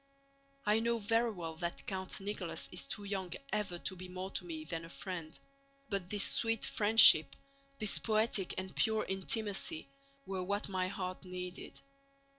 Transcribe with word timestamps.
I 0.65 0.79
know 0.79 0.97
very 0.97 1.29
well 1.29 1.57
that 1.57 1.85
Count 1.85 2.19
Nicholas 2.19 2.67
is 2.71 2.87
too 2.87 3.03
young 3.03 3.31
ever 3.53 3.77
to 3.77 3.95
be 3.95 4.07
more 4.07 4.31
to 4.31 4.43
me 4.43 4.63
than 4.65 4.83
a 4.83 4.89
friend, 4.89 5.37
but 5.89 6.09
this 6.09 6.23
sweet 6.23 6.65
friendship, 6.65 7.35
this 7.77 7.99
poetic 7.99 8.55
and 8.57 8.75
pure 8.75 9.05
intimacy, 9.07 9.87
were 10.25 10.41
what 10.41 10.67
my 10.69 10.87
heart 10.87 11.23
needed. 11.23 11.81